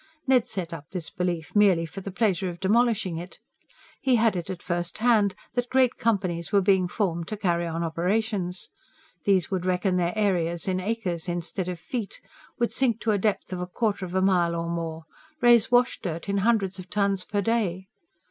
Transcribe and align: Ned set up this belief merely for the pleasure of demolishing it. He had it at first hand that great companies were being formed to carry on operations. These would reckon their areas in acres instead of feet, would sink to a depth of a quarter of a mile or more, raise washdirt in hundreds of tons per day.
Ned 0.25 0.47
set 0.47 0.73
up 0.73 0.89
this 0.89 1.11
belief 1.11 1.55
merely 1.55 1.85
for 1.85 2.01
the 2.01 2.09
pleasure 2.09 2.49
of 2.49 2.59
demolishing 2.59 3.17
it. 3.19 3.37
He 4.01 4.15
had 4.15 4.35
it 4.35 4.49
at 4.49 4.63
first 4.63 4.97
hand 4.97 5.35
that 5.53 5.69
great 5.69 5.97
companies 5.97 6.51
were 6.51 6.59
being 6.59 6.87
formed 6.87 7.27
to 7.27 7.37
carry 7.37 7.67
on 7.67 7.83
operations. 7.83 8.71
These 9.25 9.51
would 9.51 9.63
reckon 9.63 9.97
their 9.97 10.17
areas 10.17 10.67
in 10.67 10.79
acres 10.79 11.29
instead 11.29 11.67
of 11.69 11.79
feet, 11.79 12.19
would 12.57 12.71
sink 12.71 12.99
to 13.01 13.11
a 13.11 13.19
depth 13.19 13.53
of 13.53 13.61
a 13.61 13.67
quarter 13.67 14.03
of 14.03 14.15
a 14.15 14.23
mile 14.23 14.55
or 14.55 14.69
more, 14.71 15.03
raise 15.39 15.69
washdirt 15.69 16.27
in 16.27 16.39
hundreds 16.39 16.79
of 16.79 16.89
tons 16.89 17.23
per 17.23 17.41
day. 17.41 17.87